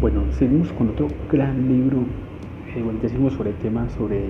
Bueno, 0.00 0.22
seguimos 0.38 0.72
con 0.72 0.88
otro 0.88 1.08
gran 1.30 1.68
libro. 1.68 1.98
Eh, 2.74 2.80
bueno, 2.82 2.98
ya 3.02 3.10
seguimos 3.10 3.34
sobre 3.34 3.52
temas 3.52 3.92
sobre 3.92 4.24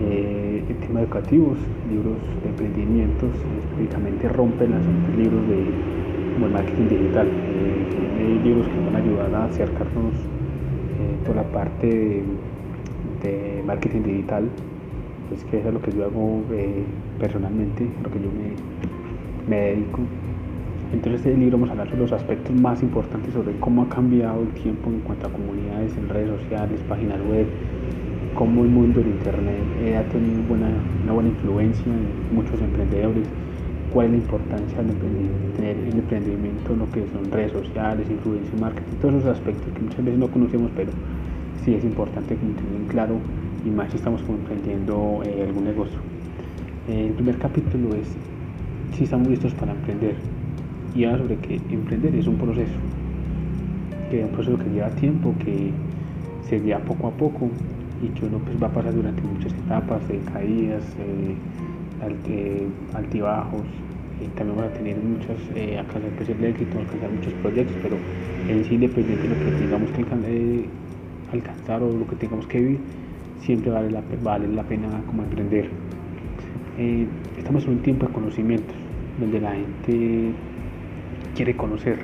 eh, 0.00 0.64
el 0.68 0.76
tema 0.78 1.02
educativos, 1.02 1.56
libros 1.88 2.16
de 2.42 2.48
emprendimientos, 2.48 3.30
específicamente 3.60 4.28
rompen 4.28 4.72
las 4.72 4.82
libros 5.16 5.40
de 5.48 6.48
marketing 6.48 6.88
digital. 6.88 7.28
Eh, 7.28 8.40
libros 8.42 8.66
que 8.66 8.80
van 8.80 8.96
a 8.96 8.98
ayudar 8.98 9.34
a 9.36 9.44
acercarnos 9.44 10.14
eh, 10.14 11.16
toda 11.26 11.42
la 11.42 11.48
parte 11.52 12.24
de, 13.22 13.62
marketing 13.64 14.02
digital, 14.02 14.48
es 15.32 15.44
que 15.44 15.58
es 15.58 15.72
lo 15.72 15.80
que 15.80 15.92
yo 15.92 16.06
hago 16.06 16.42
eh, 16.50 16.82
personalmente, 17.20 17.86
lo 18.02 18.10
que 18.10 18.18
yo 18.18 18.28
me, 18.32 18.56
me 19.48 19.62
dedico. 19.64 20.00
Entonces, 20.92 21.24
en 21.24 21.32
este 21.32 21.40
libro 21.40 21.56
vamos 21.56 21.70
a 21.70 21.72
hablar 21.72 21.88
sobre 21.88 22.02
los 22.02 22.12
aspectos 22.12 22.54
más 22.54 22.82
importantes 22.82 23.32
sobre 23.32 23.58
cómo 23.60 23.82
ha 23.82 23.88
cambiado 23.88 24.42
el 24.42 24.48
tiempo 24.48 24.90
en 24.90 25.00
cuanto 25.00 25.26
a 25.26 25.32
comunidades 25.32 25.96
en 25.96 26.06
redes 26.06 26.28
sociales, 26.42 26.80
páginas 26.86 27.18
web, 27.30 27.46
cómo 28.34 28.62
el 28.62 28.68
mundo 28.68 29.00
del 29.00 29.08
Internet 29.08 29.62
eh, 29.80 29.96
ha 29.96 30.04
tenido 30.10 30.42
una 30.52 31.12
buena 31.12 31.30
influencia 31.30 31.86
en 31.86 32.36
muchos 32.36 32.60
emprendedores, 32.60 33.26
cuál 33.90 34.06
es 34.06 34.12
la 34.12 34.18
importancia 34.18 34.82
de 34.82 34.92
tener 35.56 35.76
el 35.78 35.94
emprendimiento 35.94 36.74
en 36.74 36.78
lo 36.78 36.90
que 36.90 37.06
son 37.08 37.30
redes 37.30 37.52
sociales, 37.52 38.10
influencia, 38.10 38.60
marketing, 38.60 38.96
todos 39.00 39.14
esos 39.14 39.30
aspectos 39.30 39.72
que 39.72 39.80
muchas 39.80 40.04
veces 40.04 40.20
no 40.20 40.28
conocemos, 40.28 40.70
pero 40.76 40.92
sí 41.64 41.74
es 41.74 41.84
importante 41.84 42.36
que 42.36 42.40
tener 42.40 42.88
claro 42.88 43.16
y 43.64 43.70
más 43.70 43.90
si 43.90 43.96
estamos 43.96 44.22
emprendiendo 44.28 45.22
eh, 45.24 45.46
algún 45.48 45.64
negocio. 45.64 45.98
el 46.86 47.12
primer 47.14 47.38
capítulo 47.38 47.94
es 47.94 48.14
si 48.92 49.04
estamos 49.04 49.28
listos 49.28 49.54
para 49.54 49.72
emprender 49.72 50.16
y 50.94 51.04
habla 51.04 51.18
sobre 51.18 51.36
que 51.36 51.54
emprender 51.70 52.14
es 52.14 52.26
un 52.26 52.36
proceso, 52.36 52.78
que 54.10 54.20
es 54.20 54.24
un 54.24 54.32
proceso 54.32 54.58
que 54.58 54.70
lleva 54.70 54.90
tiempo, 54.90 55.34
que 55.44 55.70
se 56.48 56.60
lleva 56.60 56.80
poco 56.80 57.08
a 57.08 57.10
poco 57.10 57.48
y 58.02 58.08
que 58.08 58.26
uno 58.26 58.38
pues, 58.38 58.62
va 58.62 58.66
a 58.66 58.72
pasar 58.72 58.94
durante 58.94 59.22
muchas 59.22 59.52
etapas 59.52 60.06
de 60.08 60.18
caídas, 60.32 60.82
eh, 60.98 62.66
altibajos, 62.94 63.62
y 64.20 64.28
también 64.36 64.58
van 64.58 64.68
a 64.68 64.72
tener 64.72 64.96
muchas, 64.96 65.36
eh, 65.54 65.78
alcanzar 65.78 66.10
pues, 66.16 66.28
el 66.28 66.44
éxito, 66.44 66.78
alcanzar 66.78 67.10
muchos 67.10 67.32
proyectos, 67.34 67.76
pero 67.82 67.96
en 68.48 68.64
sí 68.64 68.74
independiente 68.74 69.28
de 69.28 69.34
lo 69.34 69.44
que 69.44 69.50
tengamos 69.52 69.90
que 69.90 70.02
eh, 70.02 70.64
alcanzar 71.32 71.82
o 71.82 71.92
lo 71.92 72.06
que 72.06 72.16
tengamos 72.16 72.46
que 72.46 72.58
vivir, 72.60 72.78
siempre 73.40 73.70
vale 73.70 73.90
la, 73.90 74.02
vale 74.22 74.48
la 74.48 74.62
pena 74.62 74.88
como 75.06 75.22
emprender. 75.22 75.68
Eh, 76.78 77.06
estamos 77.38 77.64
en 77.64 77.70
un 77.70 77.78
tiempo 77.78 78.06
de 78.06 78.12
conocimientos, 78.12 78.76
donde 79.20 79.40
la 79.40 79.52
gente 79.52 80.32
quiere 81.34 81.56
conocer, 81.56 81.98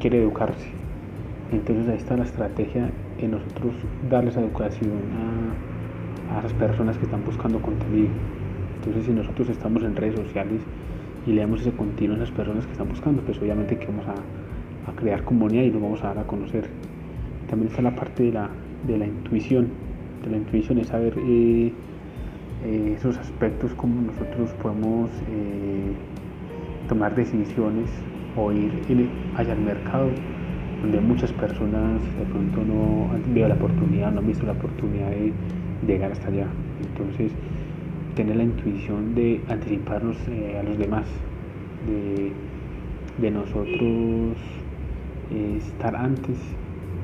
quiere 0.00 0.22
educarse. 0.22 0.68
Entonces 1.52 1.88
ahí 1.88 1.96
está 1.96 2.16
la 2.16 2.24
estrategia 2.24 2.90
en 3.18 3.30
nosotros 3.30 3.74
darles 4.10 4.36
educación 4.36 4.92
a, 6.30 6.38
a 6.38 6.42
las 6.42 6.52
personas 6.54 6.98
que 6.98 7.04
están 7.04 7.24
buscando 7.24 7.60
contenido. 7.60 8.08
Entonces 8.76 9.06
si 9.06 9.12
nosotros 9.12 9.48
estamos 9.48 9.82
en 9.82 9.96
redes 9.96 10.16
sociales 10.16 10.60
y 11.26 11.32
leemos 11.32 11.60
ese 11.60 11.72
contenido 11.72 12.14
a 12.14 12.16
esas 12.16 12.30
personas 12.30 12.66
que 12.66 12.72
están 12.72 12.88
buscando, 12.88 13.22
pues 13.22 13.38
obviamente 13.38 13.78
que 13.78 13.86
vamos 13.86 14.06
a, 14.08 14.14
crear 14.96 15.24
comunidad 15.24 15.62
y 15.62 15.70
nos 15.70 15.80
vamos 15.80 16.04
a 16.04 16.08
dar 16.08 16.18
a 16.18 16.26
conocer. 16.26 16.68
También 17.48 17.70
está 17.70 17.80
la 17.80 17.94
parte 17.94 18.24
de 18.24 18.32
la, 18.32 18.50
de 18.86 18.98
la 18.98 19.06
intuición. 19.06 19.68
La 20.30 20.36
intuición 20.36 20.78
es 20.78 20.88
saber 20.88 21.14
eh, 21.18 21.72
eh, 22.64 22.94
esos 22.96 23.16
aspectos, 23.16 23.72
como 23.74 24.02
nosotros 24.02 24.50
podemos 24.62 25.10
eh, 25.30 25.94
tomar 26.88 27.14
decisiones 27.14 27.90
o 28.36 28.52
ir 28.52 28.72
allá 29.36 29.52
al 29.52 29.60
mercado 29.60 30.10
donde 30.84 31.00
muchas 31.00 31.32
personas 31.32 32.02
de 32.18 32.24
pronto 32.26 32.62
no 32.62 33.10
han 33.12 33.22
visto 33.32 33.48
la 33.48 33.54
oportunidad, 33.54 34.12
no 34.12 34.20
han 34.20 34.26
visto 34.26 34.44
la 34.44 34.52
oportunidad 34.52 35.10
de 35.10 35.32
llegar 35.86 36.12
hasta 36.12 36.28
allá. 36.28 36.46
Entonces, 36.82 37.32
tener 38.14 38.36
la 38.36 38.44
intuición 38.44 39.14
de 39.14 39.40
anticiparnos 39.48 40.16
eh, 40.28 40.58
a 40.60 40.62
los 40.62 40.78
demás, 40.78 41.06
de, 41.86 43.30
nosotros 43.30 44.36
eh, 45.30 45.56
estar 45.56 45.96
antes 45.96 46.36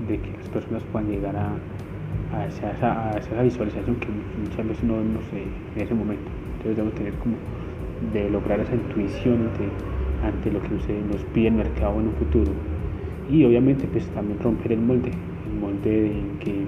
de 0.08 0.18
que 0.18 0.30
las 0.32 0.48
personas 0.48 0.82
puedan 0.92 1.08
llegar 1.08 1.36
a, 1.36 1.56
esa, 2.46 3.42
visualización 3.42 3.96
que 3.96 4.08
muchas 4.42 4.68
veces 4.68 4.84
no 4.84 4.96
vemos 4.96 5.24
en 5.32 5.82
ese 5.82 5.94
momento. 5.94 6.30
Entonces 6.58 6.76
debemos 6.76 6.94
tener 6.94 7.14
como 7.14 7.36
de 8.12 8.30
lograr 8.30 8.60
esa 8.60 8.74
intuición 8.74 9.48
ante, 9.48 9.68
ante 10.22 10.50
lo 10.50 10.60
que 10.62 10.68
nos 10.70 11.22
pide 11.32 11.48
el 11.48 11.54
mercado 11.54 12.00
en 12.00 12.08
un 12.08 12.14
futuro. 12.14 12.52
Y 13.30 13.44
obviamente 13.44 13.86
pues 13.86 14.06
también 14.08 14.38
romper 14.40 14.72
el 14.72 14.80
molde, 14.80 15.10
el 15.10 15.60
molde 15.60 16.12
en 16.12 16.38
que 16.38 16.66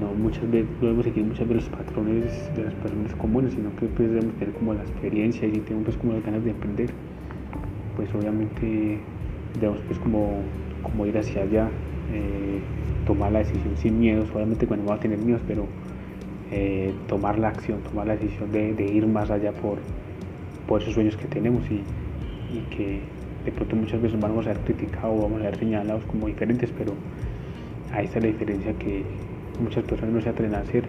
no 0.00 0.12
muchas 0.14 0.50
veces 0.50 0.68
seguir 1.04 1.24
muchas 1.24 1.48
veces 1.48 1.68
los 1.68 1.78
patrones 1.78 2.56
de 2.56 2.64
las 2.64 2.74
personas 2.74 3.14
comunes, 3.16 3.52
sino 3.52 3.74
que 3.76 3.86
pues 3.86 4.10
debemos 4.10 4.34
tener 4.36 4.54
como 4.54 4.74
la 4.74 4.82
experiencia 4.82 5.46
y 5.48 5.54
si 5.54 5.60
tenemos 5.60 5.86
pues 5.86 5.96
como 5.96 6.12
las 6.14 6.24
ganas 6.24 6.44
de 6.44 6.50
emprender, 6.50 6.90
pues 7.96 8.14
obviamente 8.14 8.98
debemos 9.54 9.80
pues 9.86 9.98
como, 9.98 10.42
como 10.82 11.06
ir 11.06 11.18
hacia 11.18 11.42
allá, 11.42 11.68
eh, 12.12 12.60
tomar 13.06 13.32
la 13.32 13.40
decisión 13.40 13.76
sin 13.76 13.98
miedos, 13.98 14.28
obviamente 14.34 14.66
cuando 14.66 14.86
vamos 14.86 15.00
a 15.00 15.02
tener 15.02 15.18
miedos, 15.18 15.42
pero 15.46 15.66
eh, 16.50 16.92
tomar 17.08 17.38
la 17.38 17.48
acción, 17.48 17.80
tomar 17.80 18.06
la 18.06 18.16
decisión 18.16 18.52
de, 18.52 18.92
ir 18.92 19.06
más 19.06 19.30
allá 19.30 19.52
por, 19.52 19.78
por 20.68 20.82
esos 20.82 20.94
sueños 20.94 21.16
que 21.16 21.26
tenemos. 21.26 21.64
Y, 21.70 21.82
y 22.52 22.60
que 22.74 23.00
de 23.44 23.52
pronto 23.52 23.76
muchas 23.76 24.00
veces 24.00 24.20
vamos 24.20 24.46
a 24.46 24.54
ser 24.54 24.62
criticados 24.62 25.20
vamos 25.20 25.40
a 25.40 25.44
ser 25.44 25.58
señalados 25.58 26.04
como 26.04 26.26
diferentes, 26.26 26.70
pero 26.76 26.92
ahí 27.92 28.04
está 28.04 28.20
la 28.20 28.26
diferencia 28.26 28.72
que 28.74 29.02
muchas 29.60 29.84
personas 29.84 30.14
no 30.14 30.20
se 30.20 30.28
atreven 30.28 30.54
a 30.54 30.58
hacer 30.58 30.84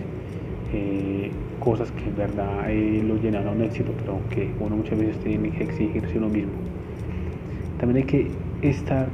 eh, 0.74 1.32
cosas 1.60 1.92
que 1.92 2.10
en 2.10 2.16
verdad 2.16 2.70
eh, 2.70 3.04
lo 3.08 3.16
llenan 3.18 3.48
a 3.48 3.52
un 3.52 3.62
éxito, 3.62 3.92
pero 4.00 4.20
que 4.30 4.50
uno 4.60 4.78
muchas 4.78 4.98
veces 4.98 5.18
tiene 5.20 5.50
que 5.52 5.64
exigirse 5.64 6.18
uno 6.18 6.30
mismo. 6.30 6.52
También 7.80 8.06
hay 8.06 8.10
que 8.10 8.32
estar 8.62 9.08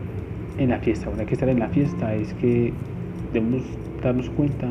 en 0.58 0.70
la 0.70 0.80
fiesta. 0.80 1.08
Bueno, 1.08 1.22
hay 1.22 1.28
que 1.28 1.34
estar 1.34 1.50
en 1.50 1.60
la 1.60 1.68
fiesta 1.70 2.14
es 2.16 2.34
que 2.36 2.74
debemos 3.34 3.64
darnos 4.02 4.30
cuenta 4.32 4.68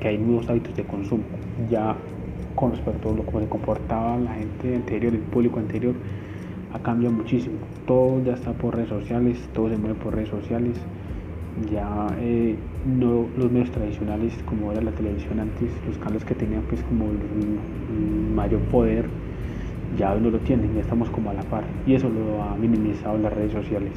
que 0.00 0.08
hay 0.08 0.18
nuevos 0.18 0.48
hábitos 0.48 0.76
de 0.76 0.84
consumo. 0.84 1.24
Ya 1.70 1.96
con 2.54 2.72
respecto 2.72 3.10
a 3.10 3.14
lo 3.14 3.22
cómo 3.24 3.40
se 3.40 3.48
comportaba 3.48 4.16
la 4.16 4.32
gente 4.34 4.74
anterior, 4.74 5.14
el 5.14 5.20
público 5.20 5.58
anterior, 5.58 5.94
ha 6.76 6.82
cambiado 6.82 7.14
muchísimo. 7.14 7.56
Todo 7.86 8.22
ya 8.22 8.34
está 8.34 8.52
por 8.52 8.76
redes 8.76 8.90
sociales, 8.90 9.38
todo 9.54 9.68
se 9.70 9.76
mueve 9.76 9.94
por 9.94 10.14
redes 10.14 10.28
sociales. 10.28 10.78
Ya 11.72 12.06
eh, 12.18 12.54
no 12.86 13.26
los 13.38 13.50
medios 13.50 13.70
tradicionales 13.70 14.34
como 14.44 14.72
era 14.72 14.82
la 14.82 14.90
televisión 14.90 15.40
antes, 15.40 15.70
los 15.86 15.96
canales 15.96 16.24
que 16.24 16.34
tenían 16.34 16.62
pues 16.68 16.82
como 16.82 17.06
el, 17.06 18.34
mayor 18.34 18.60
poder, 18.70 19.06
ya 19.96 20.14
no 20.14 20.28
lo 20.28 20.38
tienen, 20.40 20.74
ya 20.74 20.82
estamos 20.82 21.08
como 21.08 21.30
a 21.30 21.34
la 21.34 21.42
par. 21.42 21.64
Y 21.86 21.94
eso 21.94 22.10
lo 22.10 22.42
ha 22.42 22.54
minimizado 22.56 23.16
las 23.18 23.32
redes 23.32 23.52
sociales. 23.52 23.92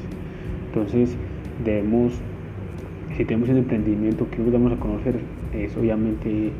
Entonces 0.67 1.17
debemos, 1.65 2.13
si 3.17 3.25
tenemos 3.25 3.49
un 3.49 3.57
emprendimiento 3.57 4.29
que 4.29 4.37
nos 4.37 4.53
vamos 4.53 4.71
a 4.71 4.77
conocer, 4.77 5.19
es 5.53 5.75
obviamente 5.75 6.51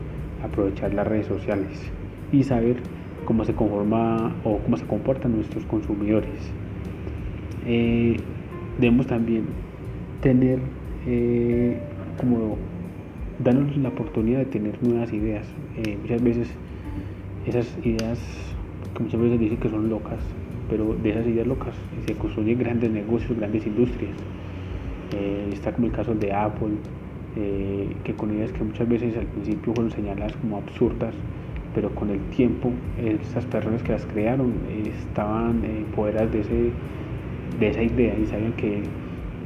aprovechar 0.43 0.93
las 0.93 1.07
redes 1.07 1.27
sociales 1.27 1.91
y 2.33 2.43
saber 2.43 2.77
cómo 3.29 3.45
se 3.45 3.53
conforma 3.53 4.35
o 4.43 4.57
cómo 4.57 4.75
se 4.75 4.85
comportan 4.85 5.35
nuestros 5.35 5.63
consumidores. 5.65 6.51
Eh, 7.67 8.17
debemos 8.79 9.05
también 9.05 9.43
tener 10.19 10.57
eh, 11.05 11.77
como 12.19 12.57
darnos 13.37 13.77
la 13.77 13.89
oportunidad 13.89 14.39
de 14.39 14.45
tener 14.45 14.81
nuevas 14.81 15.13
ideas. 15.13 15.45
Eh, 15.77 15.95
muchas 16.01 16.23
veces 16.23 16.49
esas 17.45 17.77
ideas 17.85 18.19
que 18.95 19.03
muchas 19.03 19.21
veces 19.21 19.39
dicen 19.39 19.57
que 19.59 19.69
son 19.69 19.89
locas, 19.89 20.23
pero 20.67 20.95
de 20.95 21.11
esas 21.11 21.27
ideas 21.27 21.45
locas 21.45 21.75
se 22.07 22.15
construyen 22.15 22.57
grandes 22.57 22.89
negocios, 22.89 23.37
grandes 23.37 23.63
industrias. 23.67 24.17
está 25.53 25.71
como 25.71 25.85
el 25.85 25.93
caso 25.93 26.15
de 26.15 26.33
Apple, 26.33 26.77
que 28.03 28.13
con 28.15 28.33
ideas 28.33 28.51
que 28.53 28.63
muchas 28.63 28.89
veces 28.89 29.15
al 29.15 29.27
principio 29.27 29.71
fueron 29.75 29.91
señaladas 29.91 30.35
como 30.37 30.57
absurdas, 30.57 31.13
pero 31.73 31.93
con 31.93 32.09
el 32.09 32.19
tiempo 32.29 32.71
esas 32.97 33.45
personas 33.45 33.83
que 33.83 33.91
las 33.91 34.05
crearon 34.05 34.53
estaban 34.85 35.63
empoderadas 35.63 36.31
de, 36.31 36.41
ese, 36.41 36.71
de 37.59 37.67
esa 37.67 37.83
idea 37.83 38.17
y 38.17 38.25
sabían 38.25 38.53
que, 38.53 38.81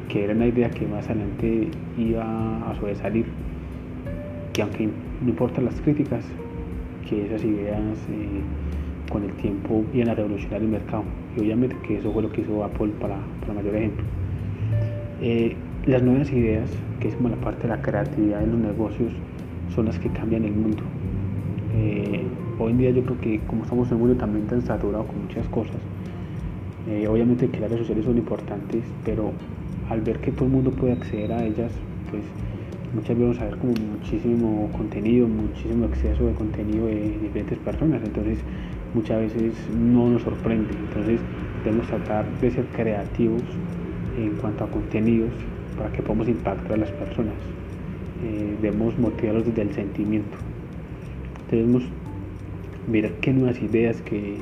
que, 0.10 0.24
era 0.24 0.34
una 0.34 0.48
idea 0.48 0.70
que 0.70 0.88
más 0.88 1.06
adelante 1.10 1.70
iba 1.98 2.70
a 2.70 2.76
sobresalir, 2.76 3.26
que 4.54 4.62
aunque 4.62 4.88
no 4.88 5.30
importan 5.30 5.66
las 5.66 5.80
críticas, 5.82 6.26
que 7.10 7.26
esas 7.26 7.44
ideas 7.44 7.98
eh, 8.10 9.12
con 9.12 9.24
el 9.24 9.34
tiempo 9.34 9.84
iban 9.94 10.10
a 10.10 10.16
revolucionar 10.16 10.62
el 10.62 10.70
mercado. 10.70 11.04
Y 11.36 11.42
obviamente 11.42 11.76
que 11.86 11.98
eso 11.98 12.12
fue 12.14 12.24
lo 12.24 12.32
que 12.32 12.42
hizo 12.42 12.64
Apple 12.64 12.92
para, 13.02 13.18
para 13.42 13.54
mayor 13.54 13.76
ejemplo. 13.76 14.06
Eh, 15.22 15.56
las 15.86 16.02
nuevas 16.02 16.32
ideas, 16.32 16.70
que 17.02 17.10
es 17.10 17.16
como 17.16 17.30
la 17.30 17.36
parte 17.38 17.64
de 17.64 17.70
la 17.70 17.82
creatividad 17.82 18.40
de 18.40 18.48
los 18.48 18.60
negocios, 18.60 19.12
son 19.76 19.86
las 19.86 20.00
que 20.00 20.10
cambian 20.10 20.46
el 20.46 20.54
mundo 20.54 20.84
eh, 21.76 22.24
hoy 22.60 22.72
en 22.72 22.78
día 22.78 22.92
yo 22.92 23.04
creo 23.04 23.20
que 23.20 23.40
como 23.48 23.64
estamos 23.64 23.88
en 23.90 23.96
un 23.96 24.02
mundo 24.02 24.16
también 24.16 24.46
tan 24.48 24.62
saturado 24.62 25.06
con 25.06 25.24
muchas 25.24 25.48
cosas, 25.48 25.78
eh, 26.88 27.08
obviamente 27.08 27.48
que 27.50 27.60
las 27.60 27.70
redes 27.70 27.82
sociales 27.82 28.06
son 28.06 28.18
importantes, 28.18 28.84
pero 29.06 29.32
al 29.90 30.02
ver 30.02 30.20
que 30.20 30.32
todo 30.32 30.46
el 30.46 30.52
mundo 30.52 30.72
puede 30.72 30.94
acceder 30.94 31.32
a 31.32 31.46
ellas, 31.46 31.72
pues 32.12 32.24
muchas 32.94 33.18
veces 33.18 33.22
vamos 33.22 33.40
a 33.40 33.46
ver 33.46 33.58
como 33.58 33.74
muchísimo 33.74 34.70
contenido, 34.78 35.28
muchísimo 35.28 35.86
exceso 35.86 36.28
de 36.28 36.34
contenido 36.34 36.86
de 36.88 37.18
diferentes 37.22 37.58
personas, 37.60 38.02
entonces 38.04 38.40
muchas 38.94 39.20
veces 39.20 39.54
no 39.76 40.10
nos 40.10 40.22
sorprende, 40.22 40.70
entonces 40.78 41.20
debemos 41.64 41.88
tratar 41.88 42.26
de 42.40 42.52
ser 42.52 42.66
creativos 42.66 43.42
en 44.18 44.32
cuanto 44.36 44.66
a 44.66 44.68
contenidos 44.68 45.32
para 45.78 45.92
que 45.92 46.02
podamos 46.04 46.28
impactar 46.28 46.74
a 46.74 46.78
las 46.78 46.92
personas, 46.92 47.34
eh, 48.24 48.56
debemos 48.62 48.98
motivarlos 49.00 49.46
desde 49.46 49.64
el 49.64 49.74
sentimiento, 49.74 50.38
debemos 51.56 51.84
mirar 52.88 53.12
qué 53.22 53.34
nuevas 53.34 53.62
ideas, 53.62 54.02
que, 54.02 54.38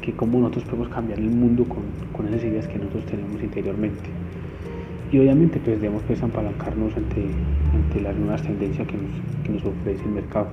que 0.00 0.12
cómo 0.12 0.38
nosotros 0.40 0.64
podemos 0.64 0.88
cambiar 0.88 1.18
el 1.18 1.30
mundo 1.30 1.64
con, 1.64 1.82
con 2.12 2.26
esas 2.28 2.44
ideas 2.44 2.66
que 2.68 2.78
nosotros 2.78 3.04
tenemos 3.06 3.42
interiormente 3.42 4.10
y 5.12 5.18
obviamente 5.18 5.60
pues 5.60 5.80
debemos 5.80 6.02
pues 6.06 6.22
apalancarnos 6.22 6.96
ante, 6.96 7.24
ante 7.72 8.00
las 8.00 8.16
nuevas 8.16 8.42
tendencias 8.42 8.86
que 8.88 8.94
nos, 8.96 9.44
que 9.44 9.52
nos 9.52 9.64
ofrece 9.64 10.02
el 10.04 10.10
mercado, 10.10 10.48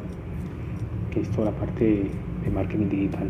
que 1.12 1.22
es 1.22 1.30
toda 1.30 1.52
la 1.52 1.58
parte 1.58 2.06
de 2.44 2.52
marketing 2.52 2.90
digital. 2.90 3.30